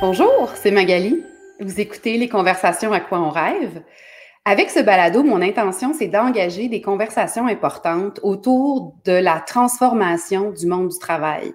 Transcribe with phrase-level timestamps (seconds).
[0.00, 1.24] Bonjour, c'est Magali.
[1.58, 3.82] Vous écoutez les conversations à quoi on rêve.
[4.44, 10.68] Avec ce balado, mon intention, c'est d'engager des conversations importantes autour de la transformation du
[10.68, 11.52] monde du travail.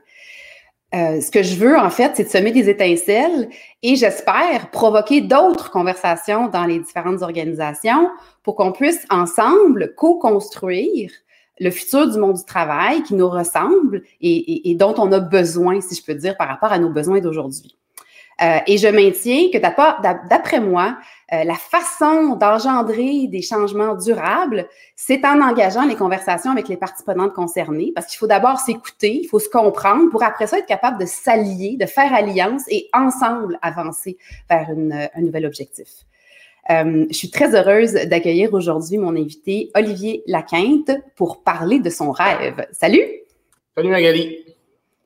[0.94, 3.48] Euh, ce que je veux, en fait, c'est de semer des étincelles
[3.82, 8.10] et j'espère provoquer d'autres conversations dans les différentes organisations
[8.44, 11.12] pour qu'on puisse ensemble co-construire
[11.62, 15.80] le futur du monde du travail qui nous ressemble et, et, dont on a besoin,
[15.80, 17.78] si je peux dire, par rapport à nos besoins d'aujourd'hui.
[18.44, 19.58] Euh, et je maintiens que
[20.28, 20.98] d'après moi,
[21.32, 27.04] euh, la façon d'engendrer des changements durables, c'est en engageant les conversations avec les parties
[27.04, 30.66] prenantes concernées, parce qu'il faut d'abord s'écouter, il faut se comprendre pour après ça être
[30.66, 34.18] capable de s'allier, de faire alliance et ensemble avancer
[34.50, 35.88] vers une, un nouvel objectif.
[36.70, 42.12] Euh, je suis très heureuse d'accueillir aujourd'hui mon invité Olivier Laquinte pour parler de son
[42.12, 42.66] rêve.
[42.72, 43.06] Salut!
[43.76, 44.38] Salut Magali!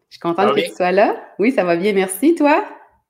[0.09, 1.15] Je suis contente que tu sois là.
[1.39, 2.33] Oui, ça va bien, merci.
[2.35, 2.63] Toi?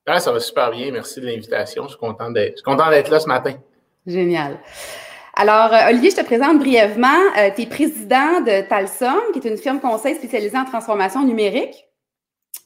[0.08, 0.90] Ah, ça va super bien.
[0.92, 1.84] Merci de l'invitation.
[1.84, 3.54] Je suis content d'être là ce matin.
[4.06, 4.58] Génial.
[5.36, 7.20] Alors, euh, Olivier, je te présente brièvement.
[7.38, 11.88] Euh, tu es président de Talsom, qui est une firme conseil spécialisée en transformation numérique.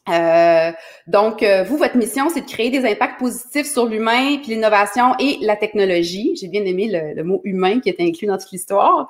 [0.09, 0.71] Euh,
[1.07, 5.15] donc, euh, vous, votre mission, c'est de créer des impacts positifs sur l'humain, puis l'innovation
[5.19, 6.35] et la technologie.
[6.39, 9.09] J'ai bien aimé le, mot humain qui est inclus dans toute l'histoire.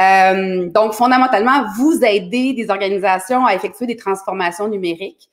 [0.00, 5.28] Euh, donc, fondamentalement, vous aidez des organisations à effectuer des transformations numériques.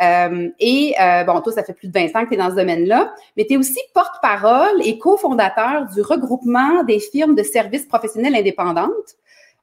[0.00, 0.94] Et
[1.26, 3.44] bon, toi, ça fait plus de 20 ans que tu es dans ce domaine-là, mais
[3.46, 9.16] tu es aussi porte-parole et cofondateur du regroupement des firmes de services professionnels indépendantes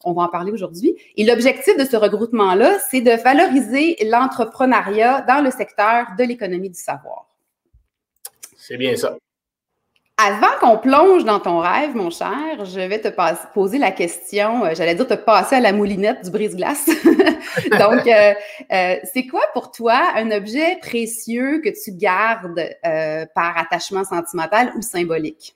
[0.04, 0.96] on va en parler aujourd'hui.
[1.16, 6.80] Et l'objectif de ce regroupement-là, c'est de valoriser l'entrepreneuriat dans le secteur de l'économie du
[6.80, 7.28] savoir.
[8.56, 9.18] C'est bien ça.
[10.20, 13.10] Avant qu'on plonge dans ton rêve, mon cher, je vais te
[13.54, 16.88] poser la question, euh, j'allais dire te passer à la moulinette du brise-glace.
[17.80, 18.34] Donc, euh,
[18.74, 22.68] euh, c'est quoi pour toi un objet précieux que tu gardes
[23.36, 25.56] par attachement sentimental ou symbolique?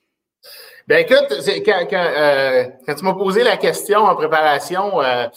[0.88, 1.28] Ben écoute,
[1.66, 5.28] quand, quand, euh, quand tu m'as posé la question en préparation, euh,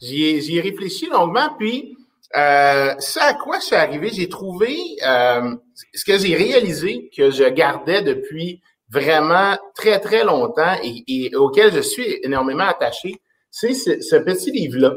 [0.00, 1.96] j'y ai, réfléchi longuement, puis
[2.34, 4.76] euh, à quoi je suis arrivé, j'ai trouvé
[5.06, 5.54] euh,
[5.92, 8.62] ce que j'ai réalisé que je gardais depuis
[8.94, 14.94] vraiment très, très longtemps et, auquel je suis énormément attaché, c'est ce, petit livre-là,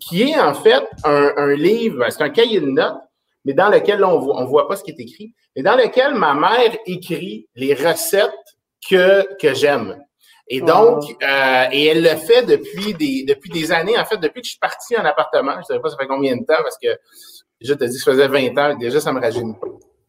[0.00, 2.96] qui est en fait un, un livre, c'est un cahier de notes,
[3.44, 6.14] mais dans lequel on voit, on voit pas ce qui est écrit, mais dans lequel
[6.14, 8.30] ma mère écrit les recettes
[8.88, 9.96] que, que j'aime.
[10.50, 13.98] Et donc, euh, et elle le fait depuis des, depuis des années.
[13.98, 16.06] En fait, depuis que je suis parti en appartement, je ne sais pas ça fait
[16.06, 19.20] combien de temps, parce que as dit que ça faisait 20 ans, déjà, ça me
[19.20, 19.54] rajeunit.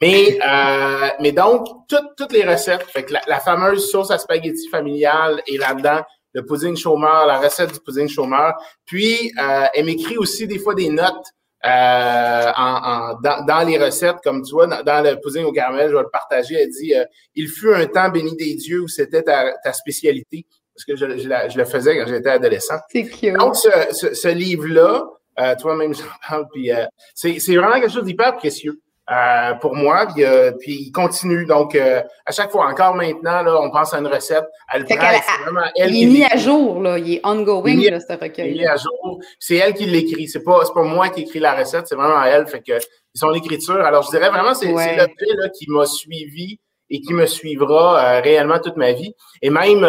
[0.02, 4.70] Mais, euh, mais donc, toutes, toutes les recettes, fait que la, fameuse sauce à spaghetti
[4.70, 6.02] familiale est là-dedans,
[6.34, 8.54] le pudding chômeur, la recette du pudding chômeur.
[8.86, 11.26] Puis, euh, elle m'écrit aussi des fois des notes
[11.66, 15.96] euh, en, dans, dans, les recettes, comme tu vois, dans, le pudding au caramel, je
[15.96, 16.56] vais le partager.
[16.56, 17.04] Elle dit euh,
[17.36, 21.18] Il fut un temps béni des dieux où c'était ta, ta, spécialité, parce que je,
[21.18, 22.78] je, le faisais quand j'étais adolescent.
[22.90, 23.34] C'est cute.
[23.34, 25.04] Donc, ce, ce, ce livre-là,
[25.40, 28.80] euh, toi-même, j'en parle, puis euh, c'est vraiment quelque chose d'hyper précieux.
[29.12, 31.46] Euh, pour moi, puis, euh, puis il continue.
[31.46, 34.46] Donc, euh, à chaque fois, encore maintenant, là, on pense à une recette.
[34.72, 37.00] Elle prend, c'est vraiment elle il est mis à jour, là.
[37.00, 38.52] Il est ongoing, il là, ce recueil.
[38.52, 39.20] Il est à jour.
[39.40, 40.28] C'est elle qui l'écrit.
[40.28, 42.46] C'est pas, c'est pas moi qui écris la recette, c'est vraiment elle.
[42.46, 42.74] Fait que
[43.16, 43.82] son écriture.
[43.84, 44.96] Alors, je dirais vraiment, c'est, ouais.
[45.18, 46.60] c'est là qui m'a suivi
[46.92, 49.16] et qui me suivra réellement toute ma vie.
[49.42, 49.84] Et même,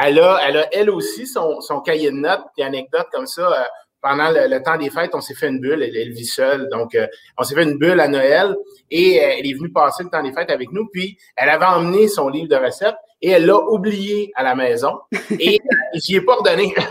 [0.00, 3.68] elle a, elle a elle aussi son, son cahier de notes, des anecdotes comme ça
[4.02, 5.82] pendant le, temps des fêtes, on s'est fait une bulle.
[5.82, 6.68] Elle, vit seule.
[6.70, 7.06] Donc, euh,
[7.38, 8.54] on s'est fait une bulle à Noël
[8.90, 10.88] et euh, elle est venue passer le temps des fêtes avec nous.
[10.92, 14.98] Puis, elle avait emmené son livre de recettes et elle l'a oublié à la maison.
[15.38, 16.74] Et euh, j'y ai pas redonné.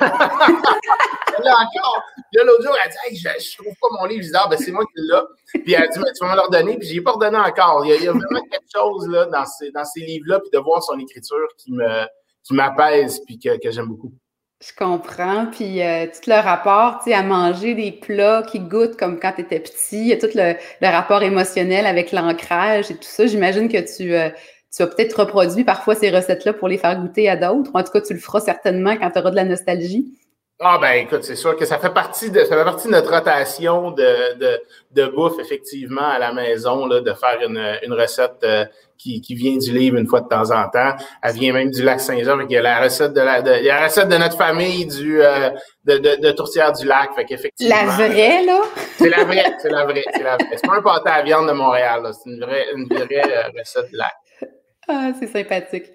[1.44, 2.04] l'a encore.
[2.34, 4.24] Là, l'autre jour, elle a dit je, je trouve pas mon livre.
[4.24, 5.62] Je dis ah, ben, c'est moi qui l'ai.
[5.64, 6.78] Puis elle a dit mais tu vas me le redonner.
[6.78, 7.86] Puis j'y ai pas redonné encore.
[7.86, 11.48] Il y a, vraiment quelque chose là, dans ces, livres-là, puis de voir son écriture
[11.58, 12.06] qui me
[12.44, 14.14] qui m'apaise puis que j'aime beaucoup.
[14.62, 15.48] Je comprends.
[15.48, 19.34] Puis euh, tout le rapport, tu sais, à manger des plats qui goûtent comme quand
[19.34, 20.54] tu étais petit, il y a tout le,
[20.88, 23.26] rapport émotionnel avec l'ancrage et tout ça.
[23.26, 24.30] J'imagine que tu, euh,
[24.76, 27.72] tu as peut-être reproduit parfois ces recettes-là pour les faire goûter à d'autres.
[27.74, 30.06] En tout cas, tu le feras certainement quand tu auras de la nostalgie.
[30.64, 33.12] Ah ben écoute, c'est sûr que ça fait partie de ça fait partie de notre
[33.12, 34.62] rotation de, de,
[34.92, 38.66] de bouffe, effectivement, à la maison, là, de faire une, une recette euh,
[38.96, 40.94] qui, qui vient du livre une fois de temps en temps.
[41.24, 42.40] Elle vient même du lac Saint-Jean.
[42.42, 44.38] Il y a la recette de la, de, il y a la recette de notre
[44.38, 45.50] famille du euh,
[45.86, 47.10] de, de, de, tourtière du lac.
[47.16, 47.76] Fait qu'effectivement.
[47.76, 48.62] La vraie, là?
[49.00, 50.58] C'est la vraie, c'est la vraie, c'est la vraie.
[50.58, 53.90] C'est pas un pâté à viande de Montréal, C'est une vraie, une vraie euh, recette
[53.90, 54.14] du lac.
[54.88, 55.86] Ah, c'est sympathique.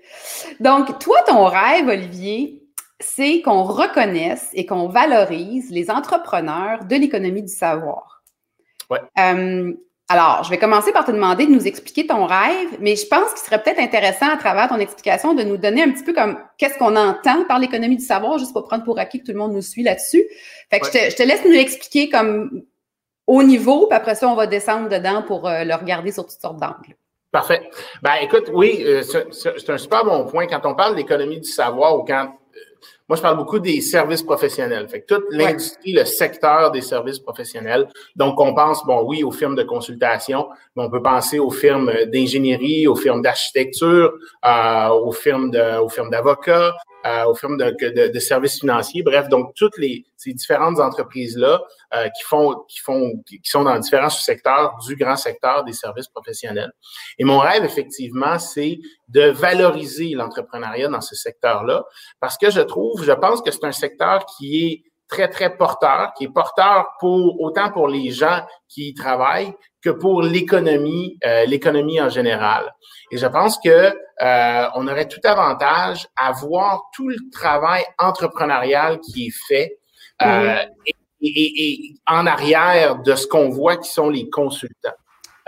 [0.59, 2.66] Donc, toi, ton rêve, Olivier,
[3.01, 8.23] c'est qu'on reconnaisse et qu'on valorise les entrepreneurs de l'économie du savoir.
[8.91, 9.01] Ouais.
[9.19, 9.75] Euh,
[10.09, 13.33] Alors, je vais commencer par te demander de nous expliquer ton rêve, mais je pense
[13.33, 16.39] qu'il serait peut-être intéressant à travers ton explication de nous donner un petit peu comme
[16.59, 19.39] qu'est-ce qu'on entend par l'économie du savoir, juste pour prendre pour acquis que tout le
[19.39, 20.25] monde nous suit là-dessus.
[20.71, 22.63] Fait que je, te, je, te, laisse nous expliquer comme
[23.27, 26.41] au niveau, puis après ça, on va descendre dedans pour euh, le regarder sur toutes
[26.41, 26.97] sortes d'angles.
[27.33, 27.69] Parfait.
[28.01, 30.47] Ben, écoute, oui, euh, c'est un super bon point.
[30.47, 32.33] Quand on parle d'économie du savoir ou quand
[33.09, 34.89] moi, je parle beaucoup des services professionnels.
[34.89, 37.89] Fait que toute l'industrie, le secteur des services professionnels.
[38.17, 41.93] Donc, on pense, bon, oui, aux firmes de consultation, mais on peut penser aux firmes
[42.13, 44.13] d'ingénierie, aux firmes d'architecture,
[44.45, 46.75] euh, aux firmes de, aux firmes d'avocats,
[47.27, 49.03] aux firmes de, de, de, services financiers.
[49.03, 51.61] Bref, donc toutes les ces différentes entreprises là
[51.95, 56.09] euh, qui font qui font qui sont dans différents sous-secteurs du grand secteur des services
[56.09, 56.73] professionnels.
[57.19, 61.85] Et mon rêve effectivement, c'est de valoriser l'entrepreneuriat dans ce secteur-là
[62.21, 66.13] parce que je trouve, je pense que c'est un secteur qui est très, très porteur,
[66.17, 71.45] qui est porteur pour autant pour les gens qui y travaillent que pour l'économie, euh,
[71.47, 72.75] l'économie en général.
[73.13, 78.99] Et je pense que euh, on aurait tout avantage à voir tout le travail entrepreneurial
[79.01, 79.79] qui est fait
[80.23, 80.57] euh,
[80.87, 84.95] et, et, et, en arrière de ce qu'on voit qui sont les consultants.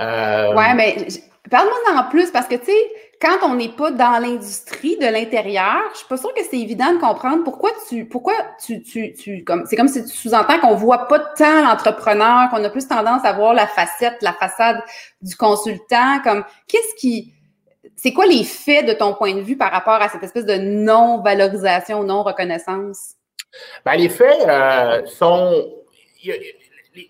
[0.01, 1.09] Euh, ouais, mais
[1.51, 5.81] parle-moi en plus parce que tu sais quand on n'est pas dans l'industrie de l'intérieur,
[5.93, 8.35] je suis pas sûre que c'est évident de comprendre pourquoi tu, pourquoi
[8.65, 12.63] tu, tu, tu comme, c'est comme si tu sous-entends qu'on voit pas tant l'entrepreneur, qu'on
[12.63, 14.81] a plus tendance à voir la facette, la façade
[15.21, 17.35] du consultant, comme, qu'est-ce qui,
[17.97, 20.57] c'est quoi les faits de ton point de vue par rapport à cette espèce de
[20.57, 23.15] non-valorisation, non-reconnaissance?
[23.85, 25.73] Ben, les faits euh, sont,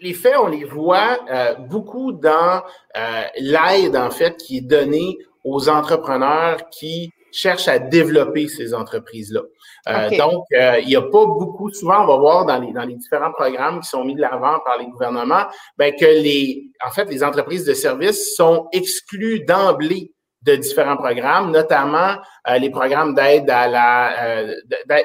[0.00, 2.62] les faits, on les voit euh, beaucoup dans
[2.96, 9.42] euh, l'aide, en fait, qui est donnée aux entrepreneurs qui cherchent à développer ces entreprises-là.
[9.88, 12.84] Euh, donc, euh, il n'y a pas beaucoup, souvent on va voir dans les, dans
[12.84, 15.46] les différents programmes qui sont mis de l'avant par les gouvernements,
[15.76, 20.12] ben, que les, en fait, les entreprises de services sont exclues d'emblée
[20.42, 22.16] de différents programmes, notamment
[22.48, 24.46] euh, les programmes d'aide à la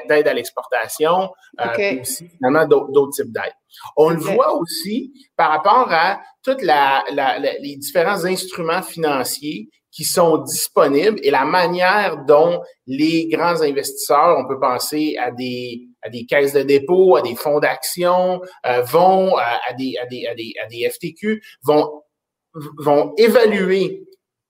[0.08, 1.28] d'aide à l'exportation,
[1.60, 2.00] okay.
[2.00, 3.52] aussi finalement d'autres types d'aide.
[3.96, 6.20] On le voit aussi par rapport à
[6.60, 13.62] la, la, les différents instruments financiers qui sont disponibles et la manière dont les grands
[13.62, 18.40] investisseurs, on peut penser à des, à des caisses de dépôt, à des fonds d'action,
[18.66, 22.02] euh, vont euh, à, des, à, des, à, des, à des FTQ, vont,
[22.78, 24.02] vont évaluer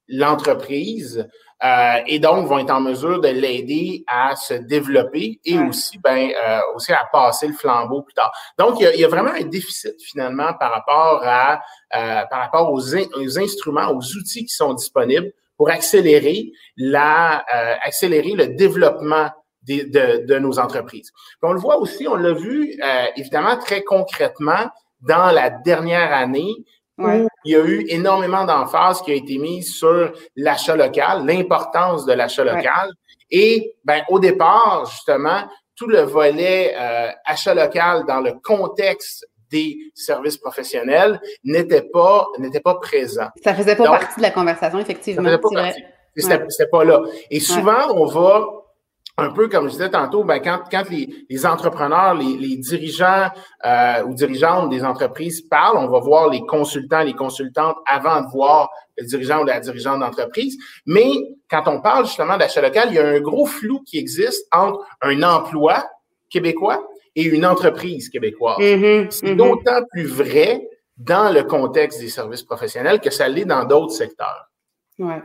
[0.08, 1.28] l'entreprise
[1.64, 6.30] euh, et donc vont être en mesure de l'aider à se développer et aussi ben
[6.30, 8.30] euh, aussi à passer le flambeau plus tard.
[8.58, 11.60] Donc il y a, il y a vraiment un déficit finalement par rapport à
[11.96, 17.74] euh, par rapport aux, aux, instruments, aux outils qui sont disponibles pour accélérer la euh,
[17.82, 19.30] accélérer le développement
[19.66, 21.12] de, de, de, nos entreprises.
[21.12, 24.68] Puis on le voit aussi, on l'a vu euh, évidemment très concrètement
[25.00, 26.54] dans la dernière année
[27.44, 32.12] il y a eu énormément d'emphase qui a été mise sur l'achat local, l'importance de
[32.12, 32.90] l'achat local.
[33.30, 35.42] Et ben, au départ, justement,
[35.76, 42.60] tout le volet euh, achat local dans le contexte des services professionnels n'était pas n'était
[42.60, 43.28] pas présent.
[43.42, 45.22] Ça faisait pas partie de la conversation, effectivement.
[45.22, 45.84] Ça faisait pas partie.
[46.16, 47.02] C'était pas là.
[47.30, 48.46] Et souvent, on va
[49.16, 53.28] un peu comme je disais tantôt, ben quand, quand les, les entrepreneurs, les, les dirigeants
[53.64, 58.26] euh, ou dirigeantes des entreprises parlent, on va voir les consultants, les consultantes avant de
[58.28, 60.58] voir le dirigeant ou la dirigeante d'entreprise.
[60.86, 61.12] Mais
[61.48, 64.84] quand on parle justement d'achat local, il y a un gros flou qui existe entre
[65.00, 65.88] un emploi
[66.28, 68.58] québécois et une entreprise québécoise.
[68.58, 69.36] Mm-hmm, C'est mm-hmm.
[69.36, 70.66] d'autant plus vrai
[70.96, 74.50] dans le contexte des services professionnels que ça l'est dans d'autres secteurs.
[74.98, 75.22] Ouais.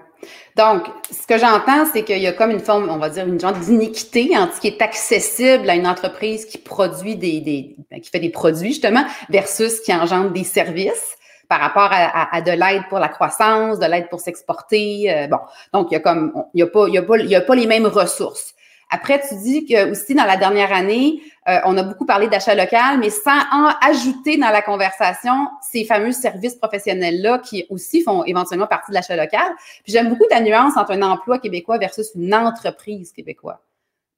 [0.56, 3.40] Donc, ce que j'entends, c'est qu'il y a comme une forme, on va dire, une
[3.40, 8.10] genre d'iniquité entre ce qui est accessible à une entreprise qui produit des, ben, qui
[8.10, 11.16] fait des produits, justement, versus qui engendre des services
[11.48, 15.12] par rapport à, de l'aide pour la croissance, de l'aide pour s'exporter.
[15.12, 15.40] Euh, bon,
[15.74, 18.54] donc il y a comme, il y a a a pas les mêmes ressources.
[18.90, 22.56] Après, tu dis que aussi dans la dernière année, euh, on a beaucoup parlé d'achat
[22.56, 28.24] local, mais sans en ajouter dans la conversation ces fameux services professionnels-là qui aussi font
[28.24, 29.48] éventuellement partie de l'achat local.
[29.84, 33.69] Puis j'aime beaucoup ta nuance entre un emploi québécois versus une entreprise québécoise.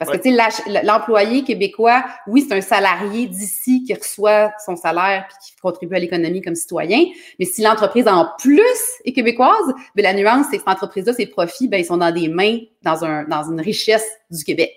[0.04, 5.28] Parce que, tu sais, l'employé québécois, oui, c'est un salarié d'ici qui reçoit son salaire
[5.28, 7.06] puis qui contribue à l'économie comme citoyen.
[7.38, 8.64] Mais si l'entreprise en plus
[9.06, 12.12] est québécoise, ben la nuance, c'est que cette entreprise-là, ses profits, ben, ils sont dans
[12.12, 14.76] des mains, dans, un, dans une richesse du Québec.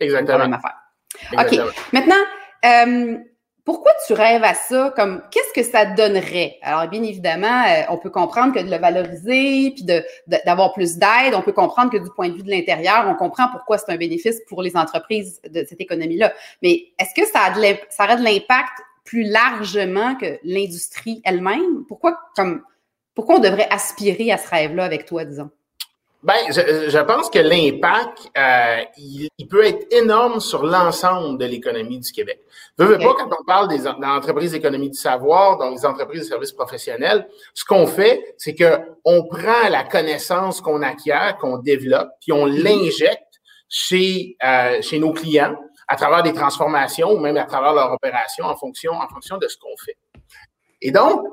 [0.00, 0.36] Exactement.
[0.36, 0.76] la même affaire.
[1.32, 1.74] OK.
[1.94, 2.22] Maintenant,
[2.66, 3.16] euh,
[3.68, 4.94] pourquoi tu rêves à ça?
[4.96, 6.56] Comme qu'est-ce que ça donnerait?
[6.62, 9.84] Alors, bien évidemment, euh, on peut comprendre que de le valoriser, puis
[10.26, 13.46] d'avoir plus d'aide, on peut comprendre que du point de vue de l'intérieur, on comprend
[13.52, 16.32] pourquoi c'est un bénéfice pour les entreprises de cette économie-là.
[16.62, 18.72] Mais est-ce que ça, a de l'impact
[19.04, 21.84] plus largement que l'industrie elle-même?
[21.88, 22.62] Pourquoi, comme,
[23.14, 25.50] pourquoi on devrait aspirer à ce rêve-là avec toi, disons?
[26.20, 32.00] Ben, je, je pense que l'impact, euh, il, peut être énorme sur l'ensemble de l'économie
[32.00, 32.40] du Québec.
[32.76, 36.26] Je veux pas quand on parle des, entreprises d'économie du savoir, donc les entreprises de
[36.26, 42.08] services professionnels, ce qu'on fait, c'est que on prend la connaissance qu'on acquiert, qu'on développe,
[42.20, 43.22] puis on l'injecte
[43.68, 45.54] chez euh, chez nos clients
[45.86, 49.46] à travers des transformations ou même à travers leur opération en fonction en fonction de
[49.46, 49.96] ce qu'on fait.
[50.82, 51.24] Et donc,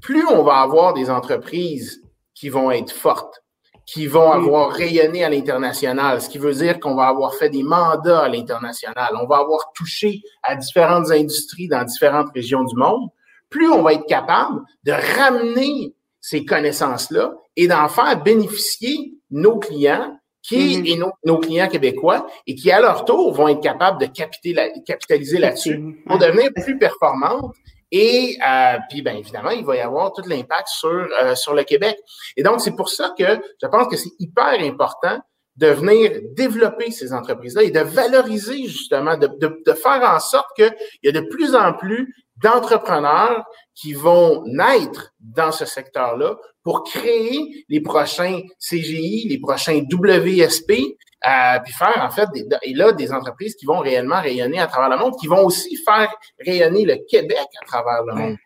[0.00, 2.02] plus on va avoir des entreprises
[2.34, 3.41] qui vont être fortes,
[3.86, 7.62] qui vont avoir rayonné à l'international, ce qui veut dire qu'on va avoir fait des
[7.62, 13.08] mandats à l'international, on va avoir touché à différentes industries dans différentes régions du monde,
[13.50, 20.16] plus on va être capable de ramener ces connaissances-là et d'en faire bénéficier nos clients
[20.42, 20.86] qui mm-hmm.
[20.86, 26.02] et nos, clients québécois et qui, à leur tour, vont être capables de capitaliser là-dessus
[26.06, 27.52] pour devenir plus performantes
[27.92, 31.62] et euh, puis, bien évidemment, il va y avoir tout l'impact sur, euh, sur le
[31.62, 31.98] Québec.
[32.38, 35.20] Et donc, c'est pour ça que je pense que c'est hyper important
[35.56, 40.48] de venir développer ces entreprises-là et de valoriser justement, de, de, de faire en sorte
[40.56, 43.44] qu'il y a de plus en plus d'entrepreneurs
[43.74, 51.58] qui vont naître dans ce secteur-là pour créer les prochains CGI, les prochains WSP, euh,
[51.64, 54.90] puis faire en fait des, et là des entreprises qui vont réellement rayonner à travers
[54.90, 56.12] le monde, qui vont aussi faire
[56.44, 58.36] rayonner le Québec à travers le monde.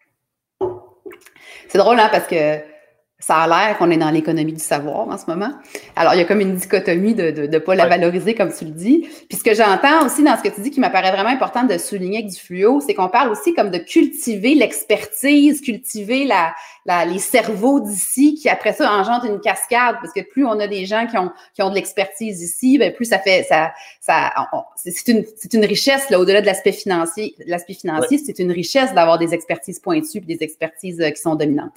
[1.69, 2.76] C'est drôle hein, parce que
[3.19, 5.51] ça a l'air qu'on est dans l'économie du savoir en ce moment.
[5.97, 8.67] Alors, il y a comme une dichotomie de ne de, pas la valoriser, comme tu
[8.67, 9.09] le dis.
[9.29, 11.79] Puis ce que j'entends aussi dans ce que tu dis qui m'apparaît vraiment important de
[11.79, 16.55] souligner avec du fluo, c'est qu'on parle aussi comme de cultiver l'expertise, cultiver la,
[16.85, 20.67] la, les cerveaux d'ici, qui après ça engendrent une cascade, parce que plus on a
[20.67, 24.31] des gens qui ont, qui ont de l'expertise ici, ben plus ça fait ça, ça
[24.77, 27.35] c'est une, c'est une richesse là au-delà de l'aspect financier.
[27.47, 31.35] L'aspect financier, c'est une richesse d'avoir des expertises pointues puis des expertises euh, qui sont
[31.35, 31.73] dominantes.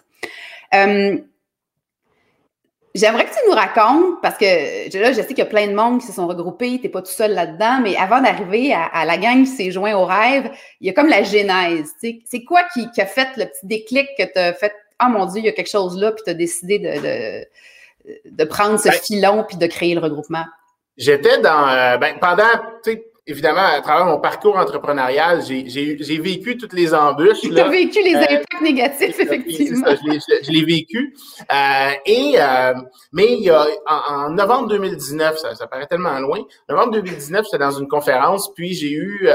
[0.73, 1.17] Euh,
[2.99, 5.73] j'aimerais que tu nous racontes, parce que là, je sais qu'il y a plein de
[5.73, 9.05] monde qui se sont regroupés, tu n'es pas tout seul là-dedans, mais avant d'arriver à,
[9.05, 10.51] la gang qui s'est joint au rêve,
[10.81, 11.93] il y a comme la genèse.
[12.01, 15.25] C'est quoi qui, a fait le petit déclic que tu as fait Ah oh, mon
[15.25, 18.89] Dieu, il y a quelque chose là, puis tu as décidé de, de, prendre ce
[18.89, 20.45] ben filon puis de créer le regroupement?
[20.97, 21.69] J'étais dans.
[21.69, 22.43] Euh, ben, pendant
[23.29, 27.41] évidemment, à travers mon parcours entrepreneurial, j'ai vécu toutes les embûches.
[27.49, 29.87] Tu as vécu les euh, impacts négatifs, effectivement.
[29.87, 31.15] je l'ai vécu.
[31.51, 32.73] Euh, et, euh,
[33.11, 37.57] mais il y a, en, novembre 2019, ça, ça paraît tellement loin, novembre 2019, j'étais
[37.57, 39.27] dans une conférence, puis j'ai eu,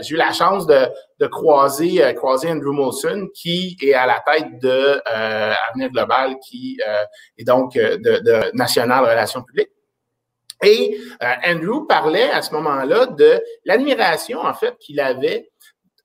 [0.00, 0.86] j'ai eu la chance de,
[1.20, 6.78] de croiser, croiser Andrew Molson, qui est à la tête de Avenir Global, qui
[7.36, 9.70] est donc de, de National Relations publiques.
[10.64, 15.48] Et euh, Andrew parlait à ce moment-là de l'admiration, en fait, qu'il avait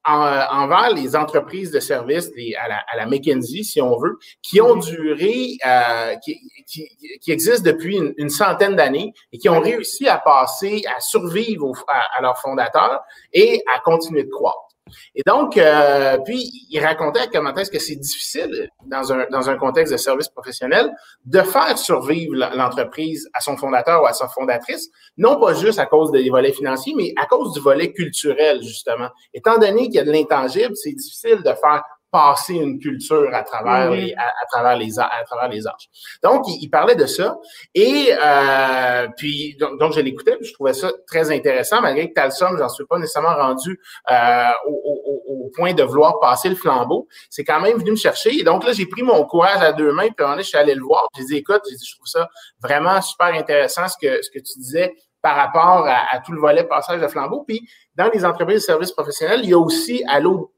[0.06, 2.30] envers les entreprises de services,
[2.60, 6.90] à, la, à, la, McKinsey, si on veut, qui ont duré, euh, qui, qui,
[7.22, 12.18] qui, existent depuis une, centaine d'années et qui ont réussi à passer, à survivre à,
[12.18, 14.73] à leurs fondateurs et à continuer de croître.
[15.16, 19.58] Et donc, euh, puis, il racontait comment est-ce que c'est difficile dans un, dans un
[19.58, 20.92] contexte de service professionnel
[21.26, 25.86] de faire survivre l'entreprise à son fondateur ou à sa fondatrice, non pas juste à
[25.86, 29.10] cause des volets financiers, mais à cause du volet culturel, justement.
[29.34, 33.42] Étant donné qu'il y a de l'intangible, c'est difficile de faire passer une culture à
[33.42, 35.90] travers les à, travers les à travers les âges.
[36.22, 37.38] Donc il, parlait de ça
[37.74, 42.56] et euh, puis donc, donc je l'écoutais, je trouvais ça très intéressant malgré que Talsom,
[42.56, 43.80] j'en suis pas nécessairement rendu
[44.12, 47.08] euh, au, au, au, point de vouloir passer le flambeau.
[47.30, 49.92] C'est quand même venu me chercher et donc là j'ai pris mon courage à deux
[49.92, 51.08] mains puis je suis allé le voir.
[51.18, 52.30] J'ai dit écoute, j'ai dit je trouve ça
[52.62, 54.94] vraiment super intéressant ce que ce que tu disais
[55.24, 57.46] par rapport à, tout le volet passage de flambeau.
[57.48, 57.66] Puis,
[57.96, 60.50] dans les entreprises de services professionnels, il y a aussi à l'autre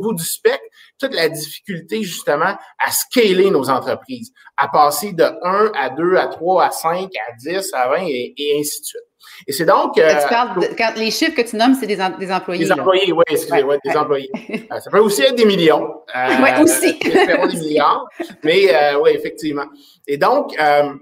[0.00, 0.64] bout du spectre
[0.98, 6.28] toute la difficulté justement à scaler nos entreprises, à passer de 1 à 2 à
[6.28, 9.02] 3 à 5 à 10 à 20 et, ainsi de suite.
[9.46, 9.98] Et c'est donc.
[9.98, 12.64] Euh, tu parles de, quand les chiffres que tu nommes, c'est des, des, employés.
[12.64, 14.30] Des employés, oui, excusez, ouais, des employés.
[14.70, 16.02] Euh, ça peut aussi être des millions.
[16.14, 16.98] Euh, oui, aussi.
[17.00, 18.06] des milliards.
[18.44, 19.66] Mais euh, oui, effectivement.
[20.06, 20.92] Et donc, euh,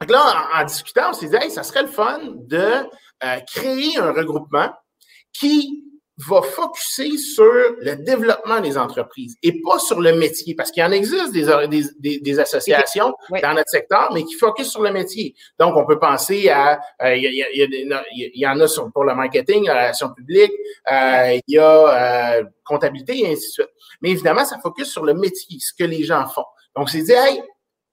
[0.00, 2.64] donc là, en, discutant, on s'est dit, hey, ça serait le fun de
[3.24, 4.70] euh, créer un regroupement
[5.32, 5.84] qui
[6.28, 10.86] va focuser sur le développement des entreprises et pas sur le métier, parce qu'il y
[10.86, 11.46] en existe des,
[11.98, 15.34] des, des, associations dans notre secteur, mais qui focusent sur le métier.
[15.58, 19.14] Donc, on peut penser à, euh, il y, y, y, en a sur, pour le
[19.14, 20.52] marketing, la relation publique,
[20.90, 23.70] euh, il y a euh, comptabilité et ainsi de suite.
[24.02, 26.44] Mais évidemment, ça focus sur le métier, ce que les gens font.
[26.76, 27.42] Donc, c'est dit, hey,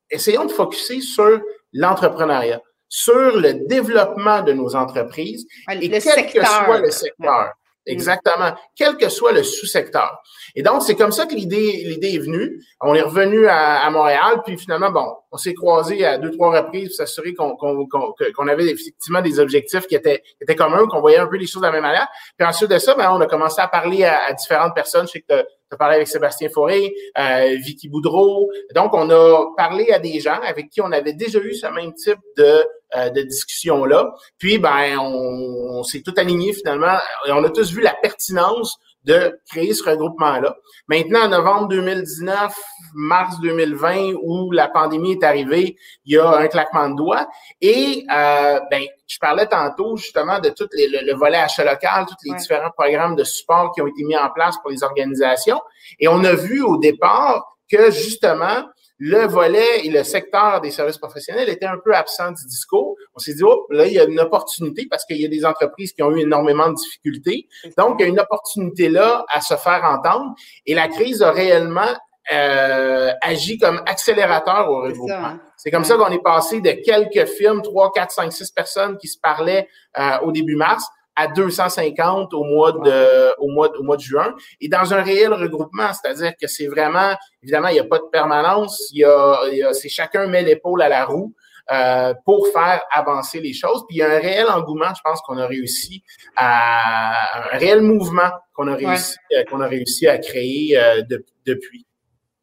[0.09, 1.39] essayons de focuser sur
[1.73, 7.53] l'entrepreneuriat, sur le développement de nos entreprises et quel que soit le secteur.
[7.87, 8.53] Exactement.
[8.75, 10.21] Quel que soit le sous-secteur.
[10.55, 12.61] Et donc, c'est comme ça que l'idée, l'idée est venue.
[12.81, 16.89] On est revenu à, Montréal, puis finalement, bon, on s'est croisés à deux, trois reprises
[16.89, 21.27] pour s'assurer qu'on, qu'on, avait effectivement des objectifs qui étaient, étaient communs, qu'on voyait un
[21.27, 22.07] peu les choses de la même manière.
[22.37, 25.07] Puis ensuite de ça, ben, on a commencé à parler à, différentes personnes.
[25.07, 28.49] Je sais que tu as parlé avec Sébastien Forêt, euh, Vicky Boudreau.
[28.73, 31.93] Donc, on a parlé à des gens avec qui on avait déjà eu ce même
[31.93, 32.63] type de
[32.95, 34.13] euh, de discussion-là.
[34.37, 36.97] Puis, ben, on, s'est tout aligné finalement
[37.27, 40.57] et on a tous vu la pertinence de créer ce regroupement-là.
[40.89, 42.53] Maintenant, en novembre 2019,
[42.93, 47.27] mars 2020, où la pandémie est arrivée, il y a un claquement de doigts.
[47.61, 52.29] Et euh, ben, je parlais tantôt justement de tout les, le, volet achat local, tous
[52.29, 55.61] les différents programmes de support qui ont été mis en place pour les organisations.
[55.99, 58.65] Et on a vu au départ que justement,
[58.99, 62.95] le volet et le secteur des services professionnels était un peu absent du discours.
[63.15, 65.45] On s'est dit, oh, là, il y a une opportunité parce qu'il y a des
[65.45, 67.47] entreprises qui ont eu énormément de difficultés.
[67.77, 70.33] Donc, il y a une opportunité là à se faire entendre.
[70.65, 71.93] Et la crise a réellement
[72.33, 75.15] euh, agi comme accélérateur au regroupement.
[75.15, 75.41] Hein.
[75.57, 79.07] C'est comme ça qu'on est passé de quelques firmes, 3, 4, 5, 6 personnes qui
[79.07, 80.83] se parlaient euh, au début mars
[81.17, 85.33] à 250 au mois de au mois au mois de juin et dans un réel
[85.33, 89.73] regroupement, c'est-à-dire que c'est vraiment évidemment il n'y a pas de permanence, il y a,
[89.73, 91.33] c'est chacun met l'épaule à la roue.
[91.69, 93.83] Euh, pour faire avancer les choses.
[93.89, 96.01] Puis il y a un réel engouement, je pense qu'on a réussi
[96.37, 101.01] à un réel mouvement qu'on a réussi euh, qu'on a réussi à créer euh,
[101.45, 101.86] depuis.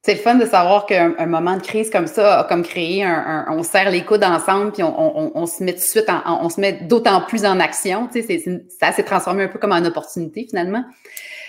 [0.06, 3.46] C'est le fun de savoir qu'un moment de crise comme ça a comme créé un,
[3.48, 6.74] on serre les coudes ensemble puis on, se met tout de suite, on se met
[6.74, 8.06] d'autant plus en action.
[8.12, 8.44] Tu sais,
[8.78, 10.84] ça s'est transformé un peu comme en opportunité finalement.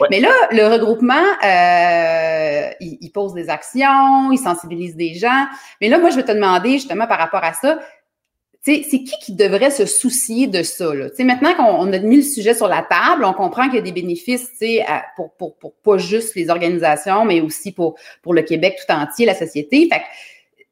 [0.09, 5.47] Mais là, le regroupement, euh, il, pose des actions, il sensibilise des gens.
[5.81, 7.79] Mais là, moi, je vais te demander justement par rapport à ça,
[8.65, 10.93] c'est qui qui devrait se soucier de ça?
[10.93, 11.07] Là?
[11.19, 13.91] maintenant qu'on a mis le sujet sur la table, on comprend qu'il y a des
[13.91, 14.49] bénéfices
[15.15, 19.27] pour, pour, pour pas juste les organisations, mais aussi pour, pour le Québec tout entier,
[19.27, 19.87] la société.
[19.91, 20.01] Fait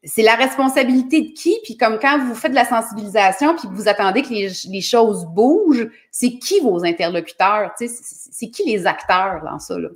[0.06, 1.56] c'est la responsabilité de qui?
[1.62, 4.80] Puis comme quand vous faites de la sensibilisation, puis que vous attendez que les, les
[4.82, 7.72] choses bougent, c'est qui vos interlocuteurs?
[7.78, 9.78] C'est qui les acteurs dans ça?
[9.78, 9.88] Là?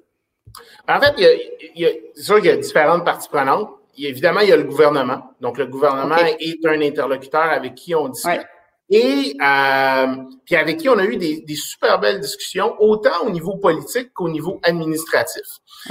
[0.89, 3.71] En fait, il y a, c'est sûr qu'il y a différentes parties prenantes
[4.07, 5.35] évidemment, il y a le gouvernement.
[5.41, 8.47] Donc, le gouvernement est un interlocuteur avec qui on discute.
[8.91, 10.07] Et euh,
[10.47, 14.31] puis avec qui on a eu des, super belles discussions, autant au niveau politique qu'au
[14.31, 15.43] niveau administratif,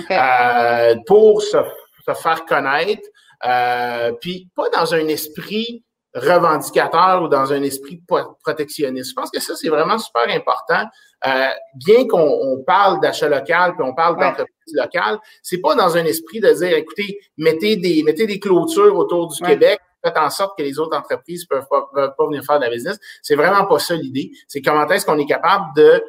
[0.10, 1.58] euh, pour se,
[2.06, 3.08] faire connaître,
[3.46, 5.84] euh, puis pas dans un esprit
[6.16, 8.02] revendicateur ou dans un esprit
[8.44, 9.12] protectionniste.
[9.12, 10.86] Je pense que ça, c'est vraiment super important.
[11.26, 16.06] Euh, bien qu'on parle d'achat local, puis on parle d'entreprise locale, c'est pas dans un
[16.06, 20.56] esprit de dire, écoutez, mettez des, mettez des clôtures autour du Québec, faites en sorte
[20.58, 23.00] que les autres entreprises peuvent pas, peuvent pas venir faire de la business.
[23.24, 24.32] C'est vraiment pas ça l'idée.
[24.48, 26.04] C'est comment est-ce qu'on est capable de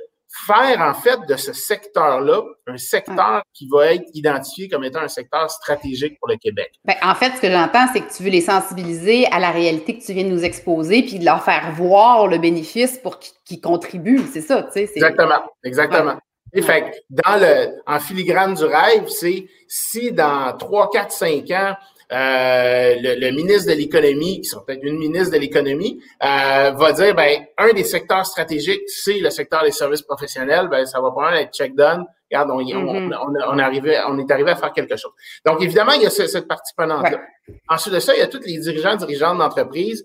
[0.47, 5.09] faire en fait de ce secteur-là un secteur qui va être identifié comme étant un
[5.09, 6.73] secteur stratégique pour le Québec.
[6.85, 9.99] Ben, en fait, ce que j'entends, c'est que tu veux les sensibiliser à la réalité
[9.99, 13.61] que tu viens de nous exposer, puis de leur faire voir le bénéfice pour qu'ils
[13.61, 14.23] contribuent.
[14.31, 14.91] C'est ça, tu sais.
[14.95, 16.15] Exactement, exactement.
[16.53, 21.77] Et fait, dans le, en filigrane du rêve, c'est si dans 3, 4, 5 ans,
[22.11, 27.15] euh, le, ministre de l'économie, qui sont peut-être une ministre de l'économie, euh, va dire
[27.15, 31.41] ben un des secteurs stratégiques, c'est le secteur des services professionnels, ben ça va pas
[31.41, 32.05] être check done.
[32.31, 35.13] Regarde, on, on, on, on, arrivé, on est arrivé à faire quelque chose.
[35.47, 37.21] Donc évidemment, il y a cette partie prenante-là.
[37.69, 40.05] Ensuite de ça, il y a tous les dirigeants, dirigeantes d'entreprises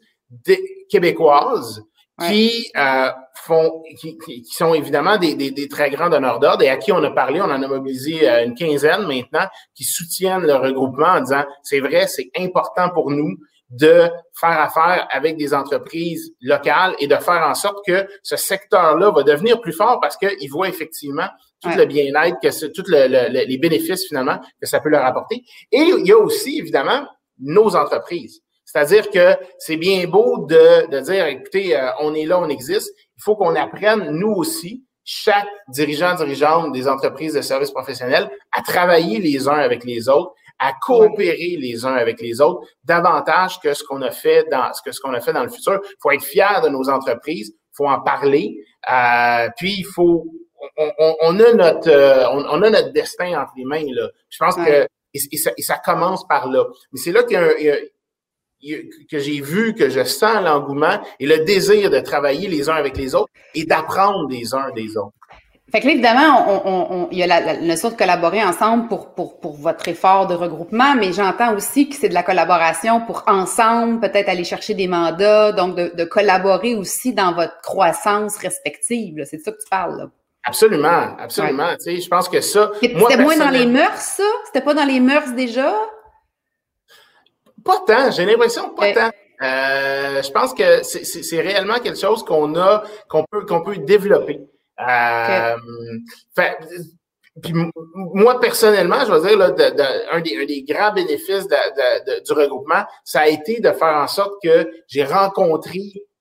[0.89, 1.83] québécoises
[2.27, 6.69] qui euh, font, qui, qui, sont évidemment des, des, des très grands donneurs d'ordre et
[6.69, 10.43] à qui on a parlé, on en a mobilisé euh, une quinzaine maintenant, qui soutiennent
[10.43, 13.37] le regroupement en disant c'est vrai, c'est important pour nous
[13.69, 14.09] de
[14.39, 19.23] faire affaire avec des entreprises locales et de faire en sorte que ce secteur-là va
[19.23, 21.27] devenir plus fort parce qu'ils voient effectivement
[21.61, 25.43] tout le bien-être, que tous le, les bénéfices finalement que ça peut leur apporter.
[25.71, 27.07] Et il y a aussi évidemment
[27.39, 28.41] nos entreprises.
[28.73, 32.91] C'est-à-dire que c'est bien beau de, de dire, écoutez, euh, on est là, on existe.
[33.17, 38.63] Il faut qu'on apprenne, nous aussi, chaque dirigeant, dirigeante des entreprises de services professionnels, à
[38.63, 43.75] travailler les uns avec les autres, à coopérer les uns avec les autres davantage que
[43.75, 45.79] ce qu'on a fait dans ce que ce qu'on a fait dans le futur.
[45.83, 48.57] Il faut être fier de nos entreprises, il faut en parler,
[48.91, 50.25] euh, puis il faut
[50.77, 54.09] on, on, a notre euh, on, a notre destin entre les mains là.
[54.29, 56.65] Je pense que et, ça, et, ça, commence par là.
[56.91, 57.75] Mais c'est là qu'il y a,
[59.09, 62.97] que j'ai vu, que je sens l'engouement et le désir de travailler les uns avec
[62.97, 65.13] les autres et d'apprendre les uns des autres.
[65.71, 68.87] Fait que là, évidemment, on, on, il y a la, la, notion de collaborer ensemble
[68.87, 73.01] pour, pour, pour votre effort de regroupement, mais j'entends aussi que c'est de la collaboration
[73.01, 78.37] pour ensemble, peut-être aller chercher des mandats, donc de, de collaborer aussi dans votre croissance
[78.37, 79.23] respective.
[79.25, 79.97] C'est de ça que tu parles.
[79.97, 80.09] Là.
[80.45, 81.69] Absolument, absolument.
[81.79, 82.71] Tu sais, je pense que ça.
[82.79, 84.23] C'était moins dans les mœurs, ça?
[84.45, 85.73] C'était pas dans les mœurs déjà?
[87.63, 89.11] Pas tant, j'ai l'impression pas tant.
[89.41, 94.41] Euh, je pense que c'est réellement quelque chose qu'on a, qu'on peut, qu'on peut développer.
[94.79, 95.55] Euh,
[97.41, 97.53] puis
[97.95, 99.47] moi, personnellement, je veux dire, là,
[100.11, 104.35] un, des, un, des, grands bénéfices du regroupement, ça a été de faire en sorte
[104.43, 105.79] que j'ai rencontré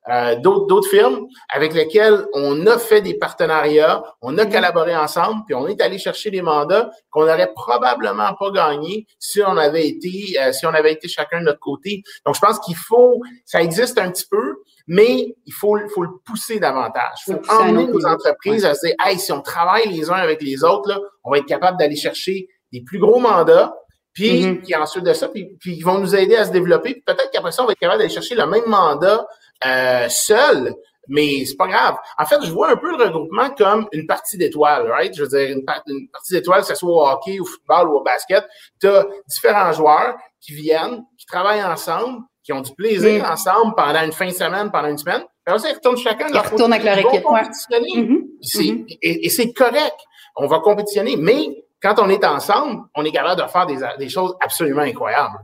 [0.09, 4.53] euh, d'autres firmes avec lesquelles on a fait des partenariats, on a mhm.
[4.53, 9.41] collaboré ensemble, puis on est allé chercher des mandats qu'on n'aurait probablement pas gagnés si
[9.43, 12.03] on avait été euh, si on avait été chacun de notre côté.
[12.27, 14.57] Donc je pense qu'il faut, ça existe un petit peu,
[14.89, 17.21] mais il faut, faut le pousser davantage.
[17.29, 20.43] Il faut emmener nos entreprises à se dire, hey, si on travaille les uns avec
[20.43, 23.75] les autres, là, on va être capable d'aller chercher des plus gros mandats,
[24.13, 27.03] puis, puis ensuite de ça, puis, puis, ils vont nous aider à se développer.
[27.07, 29.27] Peut-être qu'après ça, on va être capable d'aller chercher le même mandat
[29.67, 30.75] euh, seul,
[31.09, 31.97] mais c'est pas grave.
[32.19, 35.15] En fait, je vois un peu le regroupement comme une partie d'étoiles, right?
[35.15, 38.03] Je veux dire, une, partie d'étoiles, que ce soit au hockey, au football ou au
[38.03, 38.45] basket.
[38.81, 43.33] Tu as différents joueurs qui viennent, qui travaillent ensemble, qui ont du plaisir mm.
[43.33, 45.23] ensemble pendant une fin de semaine, pendant une semaine.
[45.45, 47.25] Puis ils retournent chacun Ils retournent avec leur équipe.
[47.25, 48.25] Mm-hmm.
[48.43, 48.99] Mm-hmm.
[49.03, 49.97] Et, c'est correct.
[50.37, 54.09] On va compétitionner, mais quand on est ensemble, on est capable de faire des, des
[54.09, 55.39] choses absolument incroyables.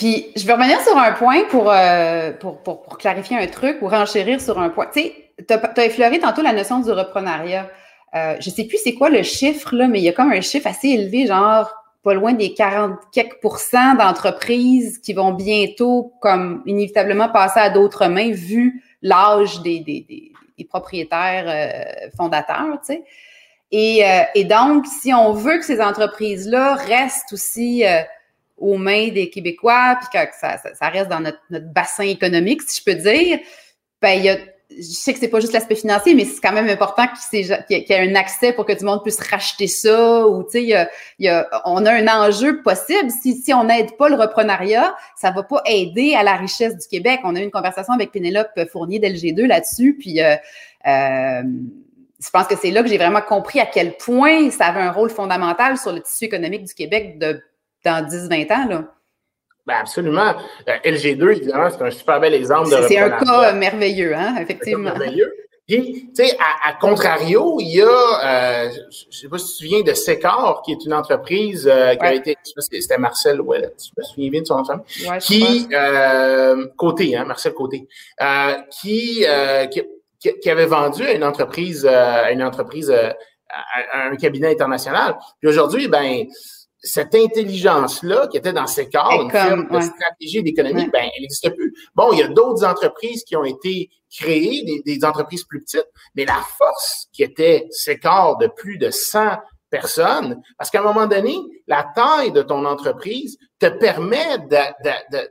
[0.00, 3.86] Puis, je vais revenir sur un point euh, pour, pour, pour, clarifier un truc ou
[3.86, 4.86] renchérir sur un point.
[4.86, 5.14] Tu sais,
[5.46, 7.68] tu as, effleuré tantôt la notion du reprenariat.
[8.14, 10.40] Euh, je sais plus c'est quoi le chiffre, là, mais il y a comme un
[10.40, 11.70] chiffre assez élevé, genre
[12.02, 18.06] pas loin des 40 quelques pourcents d'entreprises qui vont bientôt, comme inévitablement, passer à d'autres
[18.06, 23.04] mains vu l'âge des, des, des, propriétaires euh, fondateurs, tu sais.
[23.70, 27.84] Et, euh, et, donc, si on veut que ces entreprises-là restent aussi
[28.60, 32.84] aux mains des Québécois, puis que ça, reste dans notre, notre, bassin économique, si je
[32.84, 33.40] peux dire,
[34.00, 34.36] ben, il y a,
[34.76, 37.92] je sais que c'est pas juste l'aspect financier, mais c'est quand même important qu'il y,
[37.92, 40.86] ait un accès pour que le monde puisse racheter ça, ou tu sais, il
[41.18, 43.10] y a, on a un enjeu possible.
[43.10, 46.86] Si, si on n'aide pas le reprenariat, ça va pas aider à la richesse du
[46.86, 47.20] Québec.
[47.24, 50.36] On a eu une conversation avec Pénélope Fournier d'LG2 là-dessus, puis euh,
[50.86, 51.42] euh,
[52.22, 54.92] je pense que c'est là que j'ai vraiment compris à quel point ça avait un
[54.92, 57.42] rôle fondamental sur le tissu économique du Québec de
[57.84, 58.68] dans 10-20 ans.
[58.68, 58.84] Là.
[59.66, 60.34] Ben absolument.
[60.68, 64.90] Euh, LG2, évidemment, c'est un super bel exemple de C'est un cas merveilleux, hein, effectivement.
[64.90, 65.32] Merveilleux.
[65.70, 69.52] Puis, tu sais, à, contrario, il y a, euh, je ne sais pas si tu
[69.52, 73.72] te souviens de Secor, qui est une entreprise euh, qui a été, c'était Marcel Ouellet,
[73.78, 74.82] je me souviens bien de son nom,
[75.20, 77.86] qui, euh, Côté, hein, Marcel Côté,
[78.80, 79.24] qui,
[79.70, 83.14] qui, qui, avait vendu à une entreprise, à une entreprise, à,
[83.94, 85.18] un cabinet international.
[85.38, 86.26] Puis aujourd'hui, ben,
[86.82, 91.54] cette intelligence-là qui était dans ces corps, une firme de stratégie d'économie, ben, elle n'existe
[91.54, 91.74] plus.
[91.94, 96.24] Bon, il y a d'autres entreprises qui ont été créées, des, entreprises plus petites, mais
[96.24, 99.36] la force qui était ces corps de plus de 100
[99.68, 104.38] personnes, parce qu'à un moment donné, la taille de ton entreprise te permet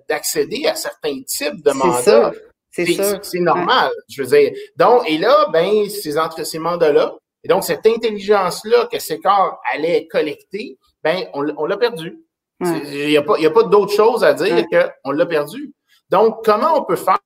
[0.07, 2.31] d'accéder à certains types de mandats.
[2.71, 3.19] C'est ça.
[3.23, 4.51] C'est normal, je veux dire.
[4.77, 9.59] Donc, et là, ben, ces, entre ces mandats-là, et donc cette intelligence-là que ces corps
[9.73, 12.19] allaient collecter, ben on, l'a perdu.
[12.62, 15.73] Il n'y a pas, pas d'autre chose à dire qu'on l'a perdu.
[16.09, 17.19] Donc, comment on peut faire,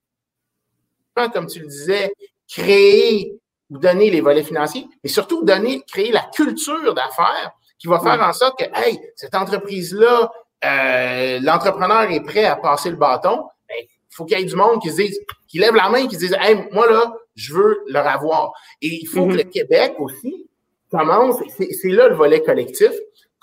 [1.33, 2.13] comme tu le disais,
[2.47, 7.99] créer ou donner les volets financiers, mais surtout donner, créer la culture d'affaires qui va
[7.99, 10.31] faire en sorte que, hey, cette entreprise-là,
[10.63, 13.43] euh, l'entrepreneur est prêt à passer le bâton.
[13.67, 16.07] Ben, il faut qu'il y ait du monde qui se dise, qui lève la main,
[16.07, 18.53] qui se dise, hey, moi là, je veux leur avoir.
[18.81, 19.38] Et il faut que mm-hmm.
[19.38, 20.47] le Québec aussi
[20.91, 22.91] commence, c'est là le volet collectif,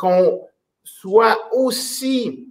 [0.01, 0.41] qu'on
[0.83, 2.49] soit aussi,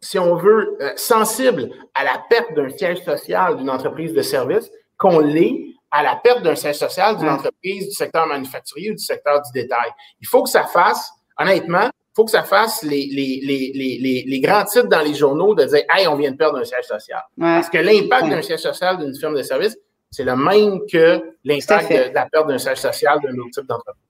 [0.00, 4.70] si on veut, euh, sensible à la perte d'un siège social d'une entreprise de service
[4.96, 9.04] qu'on l'est à la perte d'un siège social d'une entreprise du secteur manufacturier ou du
[9.04, 9.90] secteur du détail.
[10.20, 13.40] Il faut que ça fasse, honnêtement, il faut que ça fasse les, les,
[13.74, 16.64] les, les, grands titres dans les journaux de dire Hey, on vient de perdre un
[16.64, 17.22] siège social.
[17.38, 19.76] Parce que l'impact d'un siège social d'une firme de service,
[20.10, 23.66] c'est le même que l'impact de, de, la perte d'un siège social d'un autre type
[23.66, 24.09] d'entreprise.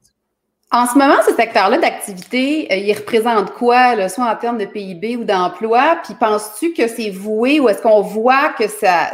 [0.72, 4.66] En ce moment, ce secteur-là d'activité, euh, il représente quoi, là, soit en termes de
[4.66, 5.98] PIB ou d'emploi?
[6.04, 9.11] Puis penses-tu que c'est voué ou est-ce qu'on voit que ça,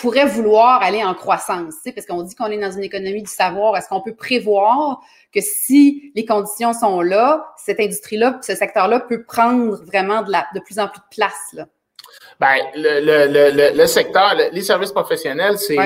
[0.00, 1.76] pourrait vouloir aller en croissance?
[1.94, 3.76] Parce qu'on dit qu'on est dans une économie du savoir.
[3.76, 5.00] Est-ce qu'on peut prévoir
[5.32, 10.80] que si les conditions sont là, cette industrie-là, ce secteur-là peut prendre vraiment de, plus
[10.80, 11.68] en plus de place?
[12.38, 15.76] Ben, le, le, le, le secteur, les services professionnels, c'est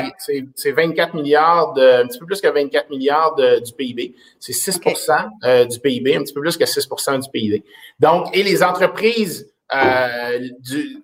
[0.54, 4.14] c'est 24 milliards, de, un petit peu plus que 24 milliards de, du PIB.
[4.38, 7.64] C'est 6% euh, du PIB, un petit peu plus que 6% du PIB.
[7.98, 11.02] Donc, et les entreprises euh, du,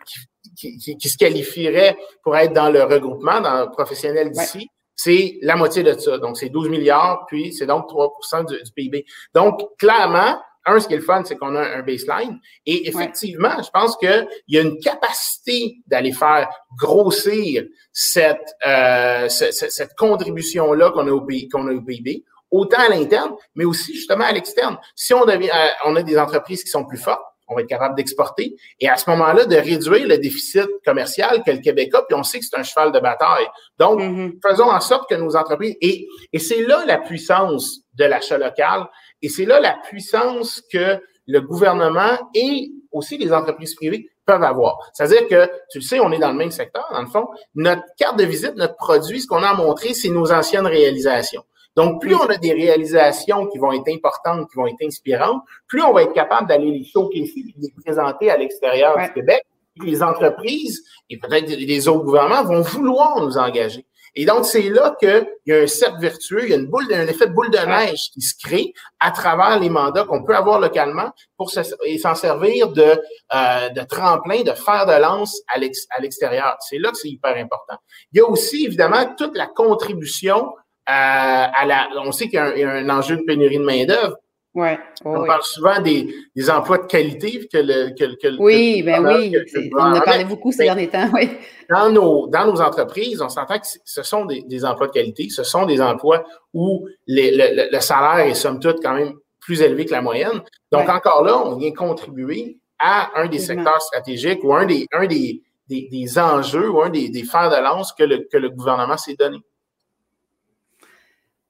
[0.57, 5.39] qui, qui, qui, se qualifieraient pour être dans le regroupement dans le professionnel d'ici, c'est
[5.43, 6.19] la moitié de ça.
[6.19, 8.13] Donc, c'est 12 milliards, puis c'est donc 3
[8.45, 9.07] du, du, PIB.
[9.35, 12.39] Donc, clairement, un, ce qui est le fun, c'est qu'on a un baseline.
[12.67, 19.95] Et effectivement, je pense qu'il y a une capacité d'aller faire grossir cette, euh, cette,
[19.97, 24.33] contribution-là qu'on a, au qu'on a au PIB, autant à l'interne, mais aussi justement à
[24.33, 24.79] l'externe.
[24.95, 27.69] Si on, devient, euh, on a des entreprises qui sont plus fortes, on va être
[27.69, 32.03] capable d'exporter et à ce moment-là de réduire le déficit commercial que le Québec a,
[32.03, 33.47] puis on sait que c'est un cheval de bataille.
[33.77, 34.39] Donc, mm-hmm.
[34.41, 38.87] faisons en sorte que nos entreprises et, et c'est là la puissance de l'achat local
[39.23, 44.79] et c'est là la puissance que le gouvernement et aussi les entreprises privées peuvent avoir.
[44.93, 47.29] C'est-à-dire que, tu le sais, on est dans le même secteur, dans le fond.
[47.55, 51.45] Notre carte de visite, notre produit, ce qu'on a montré, c'est nos anciennes réalisations.
[51.77, 55.83] Donc, plus on a des réalisations qui vont être importantes, qui vont être inspirantes, plus
[55.83, 59.43] on va être capable d'aller les showcaser, les présenter à l'extérieur du Québec.
[59.83, 63.87] Les entreprises et peut-être les autres gouvernements vont vouloir nous engager.
[64.15, 66.85] Et donc, c'est là qu'il y a un cercle vertueux, il y a une boule,
[66.93, 70.35] un effet de boule de neige qui se crée à travers les mandats qu'on peut
[70.35, 73.01] avoir localement pour s'en servir de,
[73.35, 76.57] euh, de tremplin, de fer de lance à l'extérieur.
[76.61, 77.77] C'est là que c'est hyper important.
[78.13, 80.49] Il y a aussi, évidemment, toute la contribution
[80.89, 81.89] euh, à la...
[81.97, 84.17] On sait qu'il y, a un enjeu de pénurie de main-d'œuvre.
[84.53, 84.81] Ouais.
[85.05, 89.33] on parle souvent des, des, emplois de qualité que le que, que Oui, ben oui,
[89.79, 91.31] on en a parlé beaucoup ces derniers temps, oui.
[91.69, 95.29] Dans nos dans nos entreprises, on s'entend que ce sont des, des, emplois de qualité,
[95.29, 99.63] ce sont des emplois où les, le, le, salaire est somme toute quand même plus
[99.63, 100.43] élevé que la moyenne.
[100.73, 105.07] Donc encore là, on vient contribuer à un des secteurs stratégiques ou un des un
[105.07, 108.51] des, des, des enjeux ou un des, des fers de lance que le que le
[108.51, 109.39] gouvernement s'est donné.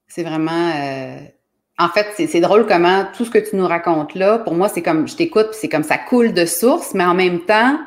[0.07, 1.39] C'est vraiment euh
[1.81, 4.83] en fait, c'est drôle comment tout ce que tu nous racontes là, pour moi, c'est
[4.83, 7.79] comme je t'écoute, c'est comme ça coule de source, mais en même temps,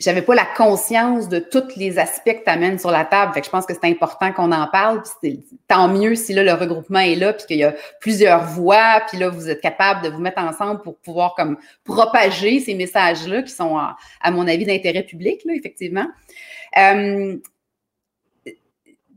[0.00, 3.32] j'avais pas la conscience de tous les aspects que tu amènes sur la table.
[3.32, 5.02] Fait je pense que c'est important qu'on en parle.
[5.22, 9.02] Puis tant mieux si là, le regroupement est là, puis qu'il y a plusieurs voix,
[9.08, 13.42] puis là, vous êtes capable de vous mettre ensemble pour pouvoir comme propager ces messages-là
[13.42, 16.08] qui sont, à, mon avis, d'intérêt public, là, effectivement.
[16.78, 17.36] Euh,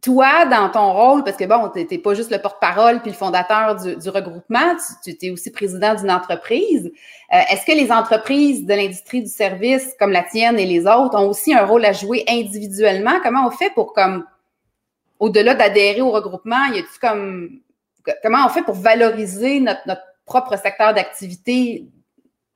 [0.03, 3.15] toi, dans ton rôle, parce que bon, tu n'es pas juste le porte-parole puis le
[3.15, 6.91] fondateur du, regroupement, tu, es aussi président d'une entreprise.
[7.33, 11.17] Euh, est-ce que les entreprises de l'industrie du service, comme la tienne et les autres,
[11.17, 13.21] ont aussi un rôle à jouer individuellement?
[13.23, 14.25] Comment on fait pour, comme,
[15.19, 17.61] au-delà d'adhérer au regroupement, y a-tu comme,
[18.21, 21.85] comment on fait pour valoriser notre, propre secteur d'activité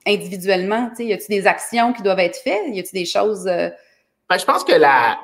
[0.05, 0.91] individuellement?
[0.99, 2.63] y a-t-il des actions qui doivent être faites?
[2.67, 3.47] Y a-t-il des choses.
[3.47, 3.69] Euh?
[4.29, 5.17] Ben, je pense que la.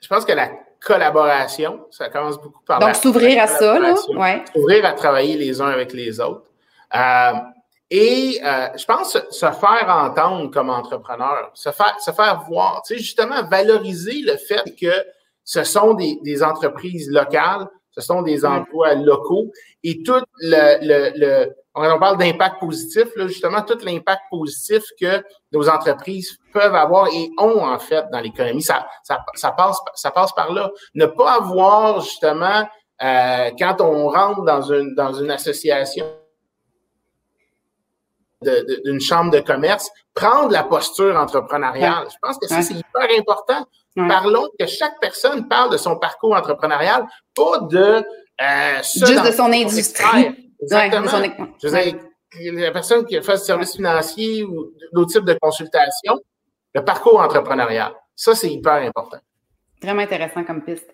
[0.00, 0.48] Je pense que la
[0.80, 1.86] collaboration.
[1.90, 3.94] Ça commence beaucoup par Donc, s'ouvrir à ça, là.
[4.10, 4.42] Ouais.
[4.54, 6.44] S'ouvrir à travailler les uns avec les autres.
[6.94, 7.32] Euh,
[7.90, 12.94] et euh, je pense se faire entendre comme entrepreneur, se faire, se faire voir, tu
[12.94, 14.92] sais, justement, valoriser le fait que
[15.44, 19.50] ce sont des, des entreprises locales, ce sont des emplois locaux
[19.82, 25.22] et tout le, le, le on parle d'impact positif, là, justement, tout l'impact positif que
[25.52, 30.10] nos entreprises peuvent avoir et ont en fait dans l'économie, ça, ça, ça, passe, ça
[30.10, 30.70] passe par là.
[30.94, 32.68] Ne pas avoir justement,
[33.02, 36.06] euh, quand on rentre dans une, dans une association
[38.40, 42.06] d'une chambre de commerce, prendre la posture entrepreneuriale.
[42.08, 43.66] Je pense que ça, c'est hyper important.
[43.96, 48.04] Parlons que chaque personne parle de son parcours entrepreneurial, pas de
[48.40, 50.47] euh, Juste de son industrie.
[50.62, 51.48] Exactement.
[51.62, 51.94] Je veux dire,
[52.52, 56.20] la personne qui fait du service financier ou d'autres types de consultations,
[56.74, 57.92] le parcours entrepreneurial.
[58.14, 59.18] Ça, c'est hyper important.
[59.82, 60.92] Vraiment intéressant comme piste.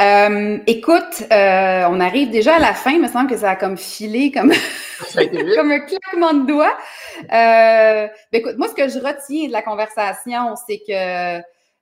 [0.00, 2.92] Euh, écoute, euh, on arrive déjà à la fin.
[2.92, 4.52] Il me semble que ça a comme filé, comme,
[5.56, 6.76] comme un claquement de doigts.
[7.24, 11.38] Euh, ben écoute, moi, ce que je retiens de la conversation, c'est que,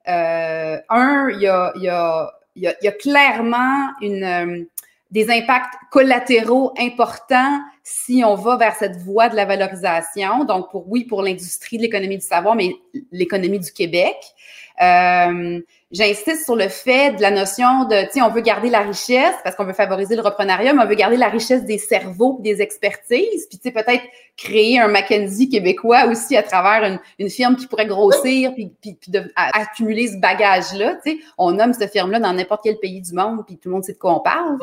[0.09, 4.67] euh, un, il y a, y, a, y, a, y a clairement une
[5.11, 10.45] des impacts collatéraux importants si on va vers cette voie de la valorisation.
[10.45, 12.75] Donc, pour oui, pour l'industrie de l'économie du savoir, mais
[13.13, 14.17] l'économie du Québec.
[14.83, 15.61] Euh,
[15.97, 19.35] J'insiste sur le fait de la notion de, tu sais, on veut garder la richesse
[19.43, 22.61] parce qu'on veut favoriser le reprenariat, mais on veut garder la richesse des cerveaux, des
[22.61, 24.03] expertises, puis tu sais, peut-être
[24.37, 28.95] créer un Mackenzie québécois aussi à travers une, une firme qui pourrait grossir, puis, puis,
[29.01, 30.97] puis de, accumuler ce bagage-là.
[31.05, 33.77] Tu sais, on nomme cette firme-là dans n'importe quel pays du monde, puis tout le
[33.77, 34.59] monde sait de quoi on parle.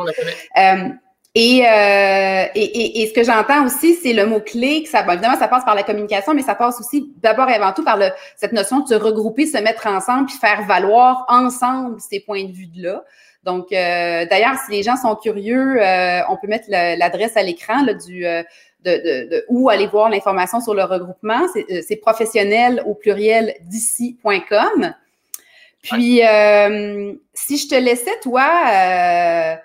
[0.58, 0.90] Euh,
[1.36, 5.48] et, euh, et, et, ce que j'entends aussi, c'est le mot-clé, que ça, évidemment, ça
[5.48, 8.52] passe par la communication, mais ça passe aussi d'abord et avant tout par le, cette
[8.52, 13.04] notion de se regrouper, se mettre ensemble, puis faire valoir ensemble ces points de vue-là.
[13.44, 17.84] Donc, euh, d'ailleurs, si les gens sont curieux, euh, on peut mettre l'adresse à l'écran
[18.06, 18.44] du euh,
[18.86, 21.48] de, de, de, où aller voir l'information sur le regroupement.
[21.54, 24.94] C'est professionnel au pluriel d'ici.com.
[25.82, 29.56] Puis, euh, si je te laissais, toi, euh,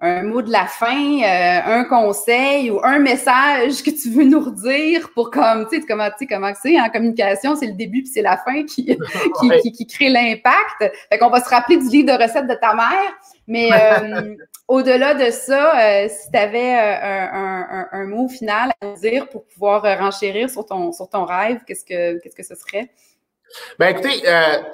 [0.00, 4.40] un mot de la fin, euh, un conseil ou un message que tu veux nous
[4.40, 8.02] redire pour comme, tu sais, comment, tu sais, comment c'est en communication, c'est le début
[8.02, 8.86] puis c'est la fin qui,
[9.62, 10.92] qui, qui, crée l'impact.
[11.08, 13.12] Fait qu'on va se rappeler du livre de recettes de ta mère.
[13.46, 14.34] Mais euh,
[14.66, 19.44] au-delà de ça, euh, si tu avais un, un, un, mot final à dire pour
[19.44, 22.90] pouvoir renchérir sur ton, sur ton rêve, qu'est-ce que, qu'est-ce que ce serait?
[23.78, 24.10] Ben écoutez,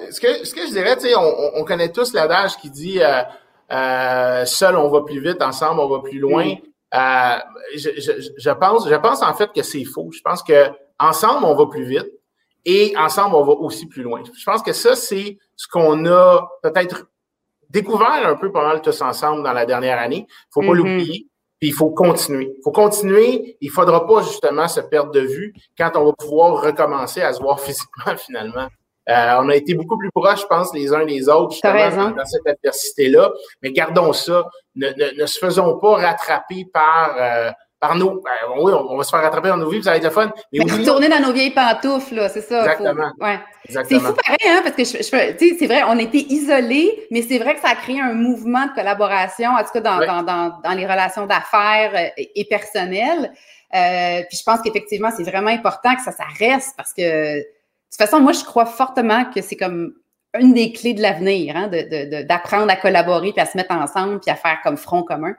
[0.09, 2.99] ce, que, ce que je dirais, tu sais, on, on, connaît tous l'adage qui dit
[3.71, 5.41] euh, seul, on va plus vite.
[5.41, 6.55] Ensemble, on va plus loin.
[6.93, 7.37] Euh,
[7.75, 10.09] je, je, je, pense, je pense en fait que c'est faux.
[10.11, 12.09] Je pense que ensemble, on va plus vite
[12.65, 14.21] et ensemble, on va aussi plus loin.
[14.23, 17.07] Je pense que ça, c'est ce qu'on a peut-être
[17.69, 20.27] découvert un peu pendant le tous ensemble dans la dernière année.
[20.27, 20.75] Il faut pas mm-hmm.
[20.75, 21.27] l'oublier.
[21.59, 22.53] Puis il faut continuer.
[22.57, 23.57] Il faut continuer.
[23.61, 27.41] Il faudra pas justement se perdre de vue quand on va pouvoir recommencer à se
[27.41, 28.67] voir physiquement finalement.
[29.09, 32.25] Euh, on a été beaucoup plus proches, je pense, les uns les autres, justement, dans
[32.25, 33.31] cette adversité-là.
[33.61, 34.47] Mais gardons ça.
[34.75, 34.87] Ne,
[35.19, 38.11] ne, se faisons pas rattraper par, euh, par nos.
[38.11, 40.31] Euh, oui, on, va se faire rattraper dans nos vies, ça va être le fun.
[40.53, 42.61] Mais, retourner dans nos vieilles pantoufles, là, c'est ça.
[42.61, 43.11] Exactement.
[43.19, 43.39] ouais.
[43.67, 47.37] C'est fou pareil, hein, parce que je, je c'est vrai, on était isolés, mais c'est
[47.37, 50.59] vrai que ça a créé un mouvement de collaboration, en tout cas dans, dans, dans,
[50.63, 53.33] dans les relations d'affaires et, et personnelles.
[53.71, 57.43] puis je pense qu'effectivement, c'est vraiment important que ça, ça reste parce que
[57.91, 59.93] toute façon, moi, je crois fortement que c'est comme
[60.39, 64.19] une des clés de l'avenir, hein, d'apprendre de, à collaborer, puis à se mettre ensemble,
[64.21, 65.35] puis à faire comme front commun.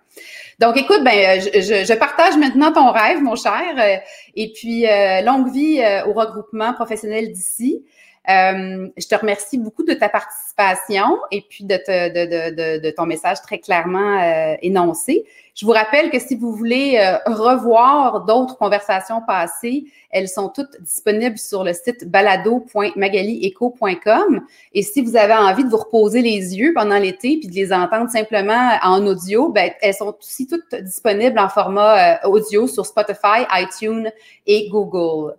[0.58, 3.96] Donc, écoute, ben, je, je, partage maintenant ton rêve, mon cher, euh,
[4.34, 7.84] et puis euh, longue vie euh, au regroupement professionnel d'ici.
[8.30, 13.04] Euh, je te remercie beaucoup de ta participation et puis de, de, de, de ton
[13.04, 15.24] message très clairement euh, énoncé.
[15.54, 20.80] Je vous rappelle que si vous voulez euh, revoir d'autres conversations passées, elles sont toutes
[20.80, 24.46] disponibles sur le site balado.magalieco.com.
[24.72, 27.72] Et si vous avez envie de vous reposer les yeux pendant l'été puis de les
[27.72, 33.46] entendre simplement en audio, ben, elles sont aussi toutes disponibles en format audio sur Spotify,
[33.52, 34.12] iTunes
[34.46, 35.34] et Google.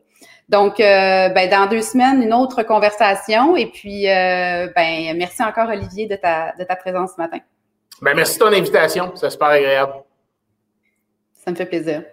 [0.49, 3.55] Donc, euh, ben, dans deux semaines, une autre conversation.
[3.55, 7.39] Et puis, euh, ben, merci encore, Olivier, de ta, de ta présence ce matin.
[8.01, 9.11] Ben, merci de ton invitation.
[9.15, 9.93] C'est super agréable.
[11.33, 12.03] Ça me fait plaisir.